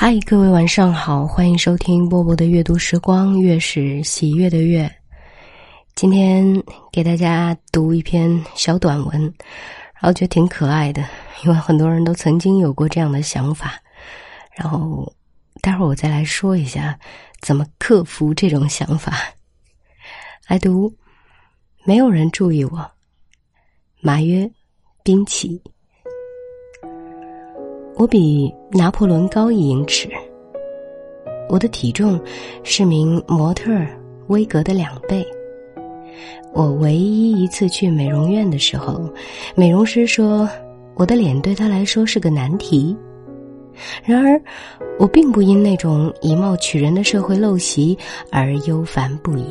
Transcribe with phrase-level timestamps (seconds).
[0.00, 4.88] 嗨，各位晚上好，欢迎收听波波的阅读时光，月是喜悦的月。
[5.96, 6.46] 今天
[6.92, 9.20] 给大家读一篇小短文，
[9.94, 11.04] 然后觉得挺可爱的，
[11.42, 13.74] 因为很多人都曾经有过这样的想法。
[14.54, 15.12] 然后
[15.62, 16.96] 待会儿我再来说一下
[17.40, 19.14] 怎么克服这种想法。
[20.46, 20.94] 来读，
[21.84, 22.88] 没有人注意我。
[24.00, 24.48] 马约，
[25.02, 25.60] 冰奇。
[27.98, 30.08] 我比拿破仑高一英尺，
[31.48, 32.18] 我的体重
[32.62, 33.72] 是名模特
[34.28, 35.26] 威格的两倍。
[36.54, 39.12] 我唯一一次去美容院的时候，
[39.56, 40.48] 美容师说
[40.94, 42.96] 我的脸对他来说是个难题。
[44.04, 44.40] 然而，
[45.00, 47.98] 我并不因那种以貌取人的社会陋习
[48.30, 49.44] 而忧烦不已。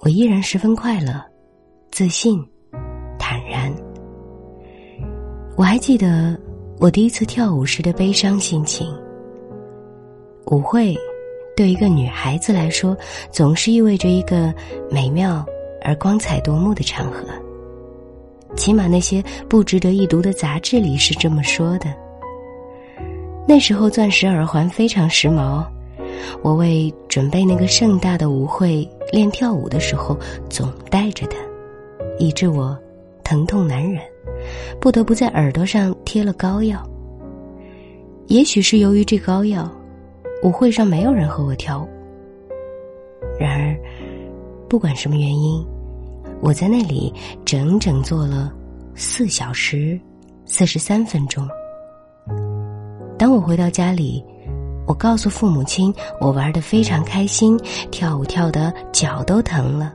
[0.00, 1.24] 我依然十分快乐、
[1.90, 2.38] 自信、
[3.18, 3.74] 坦然。
[5.56, 6.38] 我还记得。
[6.82, 8.92] 我第一次跳舞时的悲伤心情。
[10.46, 10.96] 舞会
[11.56, 12.96] 对一个女孩子来说，
[13.30, 14.52] 总是意味着一个
[14.90, 15.46] 美妙
[15.82, 17.24] 而光彩夺目的场合。
[18.56, 21.86] 起码那些不值得一读的杂志里是这么说的。
[23.46, 25.64] 那时候钻石耳环非常时髦，
[26.42, 30.18] 我为准备那个盛大的舞会练跳舞的时候
[30.50, 31.36] 总戴着它，
[32.18, 32.76] 以致我
[33.22, 34.02] 疼痛难忍。
[34.80, 36.82] 不得不在耳朵上贴了膏药。
[38.28, 39.70] 也许是由于这膏药，
[40.42, 41.88] 舞会上没有人和我跳舞。
[43.38, 43.76] 然而，
[44.68, 45.64] 不管什么原因，
[46.40, 47.12] 我在那里
[47.44, 48.52] 整整坐了
[48.94, 49.98] 四小时
[50.44, 51.46] 四十三分钟。
[53.18, 54.24] 当我回到家里，
[54.86, 57.58] 我告诉父母亲，我玩的非常开心，
[57.90, 59.94] 跳舞跳得脚都疼了。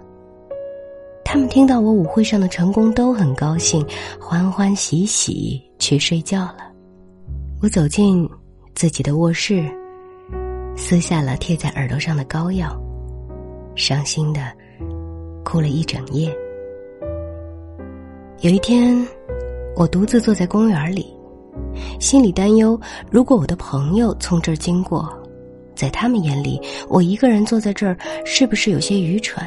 [1.29, 3.85] 他们听到我舞会上的成功都很高兴，
[4.17, 6.71] 欢欢喜喜去睡觉了。
[7.61, 8.27] 我走进
[8.73, 9.69] 自己的卧室，
[10.77, 12.81] 撕下了贴在耳朵上的膏药，
[13.75, 14.53] 伤心的
[15.43, 16.33] 哭了一整夜。
[18.39, 19.05] 有一天，
[19.75, 21.13] 我独自坐在公园里，
[21.99, 22.79] 心里担忧：
[23.11, 25.13] 如果我的朋友从这儿经过，
[25.75, 26.57] 在他们眼里，
[26.87, 29.45] 我一个人坐在这儿是不是有些愚蠢？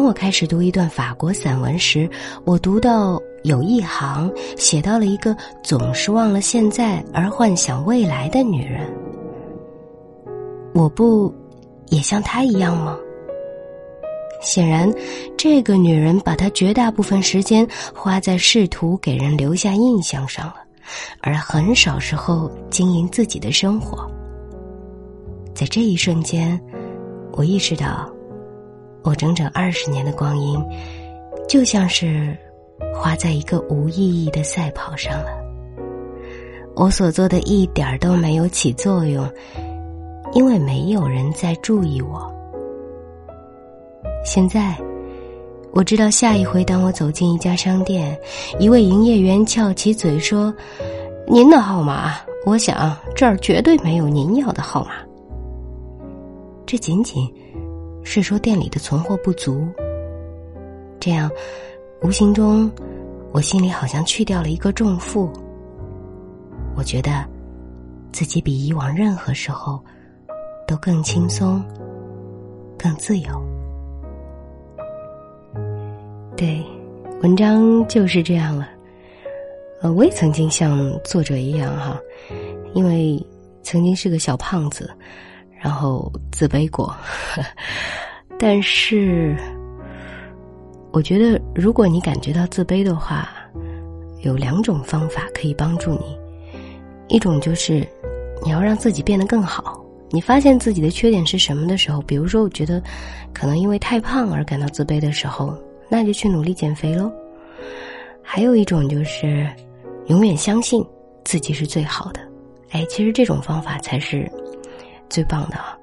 [0.00, 2.08] 当我开始读一段法国散文时，
[2.46, 8.90] 我读到有一行写到了一个总是忘了现在而幻想未来的女人。
[10.72, 11.30] 我不
[11.90, 12.96] 也像她一样吗？
[14.40, 14.90] 显然，
[15.36, 20.56] 这个女人把她绝大部分时间花在试图给人留下印象上了，
[21.20, 24.10] 而很少时候经营自己的生活。
[25.54, 26.58] 在这一瞬间，
[27.32, 28.10] 我意识到。
[29.02, 30.62] 我整整二十年的光阴，
[31.48, 32.36] 就像是
[32.94, 35.30] 花在一个无意义的赛跑上了。
[36.76, 39.28] 我所做的一点儿都没有起作用，
[40.32, 42.30] 因为没有人在注意我。
[44.24, 44.76] 现在，
[45.72, 48.18] 我知道下一回当我走进一家商店，
[48.58, 50.54] 一位营业员翘起嘴说
[51.26, 54.92] ：“您的号码，我想这儿绝对没有您要的号码。”
[56.66, 57.28] 这仅仅。
[58.02, 59.68] 是说店里的存货不足，
[60.98, 61.30] 这样，
[62.02, 62.70] 无形中，
[63.32, 65.30] 我心里好像去掉了一个重负。
[66.76, 67.24] 我觉得，
[68.12, 69.78] 自己比以往任何时候，
[70.66, 71.62] 都更轻松，
[72.78, 73.28] 更自由。
[76.36, 76.64] 对，
[77.22, 78.68] 文章就是这样了。
[79.82, 82.00] 呃，我也曾经像作者一样哈，
[82.74, 83.24] 因为
[83.62, 84.90] 曾经是个小胖子。
[85.62, 86.96] 然后自卑过，
[88.38, 89.36] 但是，
[90.90, 93.28] 我觉得如果你感觉到自卑的话，
[94.22, 96.18] 有两种方法可以帮助你。
[97.08, 97.86] 一种就是
[98.42, 99.78] 你要让自己变得更好。
[100.08, 102.82] 你发现自己的缺点是什么的时候，比如说我觉得
[103.34, 105.54] 可能因为太胖而感到自卑的时候，
[105.90, 107.12] 那就去努力减肥喽。
[108.22, 109.46] 还有一种就是
[110.06, 110.82] 永远相信
[111.22, 112.20] 自己是最好的。
[112.70, 114.26] 哎，其实这种方法才是。
[115.10, 115.76] 最棒的啊，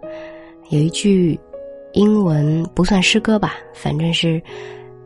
[0.69, 1.39] 有一句
[1.94, 4.41] 英文不算诗歌吧，反正是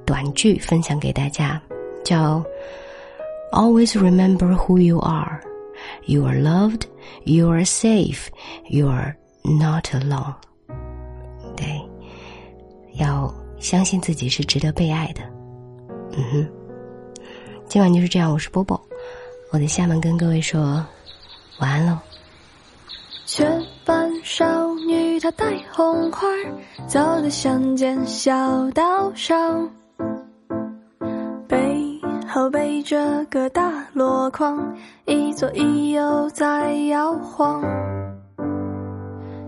[0.05, 1.61] 短句，分享给大家，
[2.03, 2.43] 叫
[3.51, 5.41] “Always remember who you are.
[6.05, 6.83] You are loved.
[7.23, 8.27] You are safe.
[8.69, 10.35] You are not alone.”
[11.57, 11.81] 对，
[12.93, 15.21] 要相信自己是值得被爱的。
[16.13, 16.47] 嗯哼，
[17.67, 18.79] 今晚就是这样，我是波波，
[19.51, 20.85] 我在厦门跟各位说
[21.59, 21.97] 晚安喽。
[25.21, 26.25] 她戴红花，
[26.87, 28.33] 走在乡间小
[28.71, 29.69] 道上，
[31.47, 34.75] 背后背着个大箩筐，
[35.05, 37.61] 一左一右在摇晃。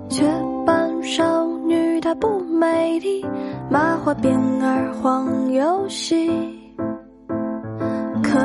[0.09, 0.23] 雀
[0.63, 3.25] 斑少女她不美丽，
[3.67, 6.29] 麻花辫儿晃又细，
[8.21, 8.39] 可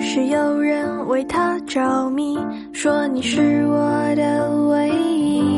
[0.00, 2.38] 是有人为她着迷，
[2.72, 5.51] 说你是我的唯一。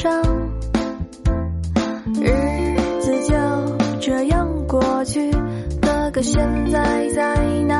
[0.00, 0.10] 上，
[2.14, 2.24] 日
[3.02, 3.34] 子就
[4.00, 5.30] 这样过去。
[5.82, 7.36] 哥哥现在在
[7.68, 7.79] 哪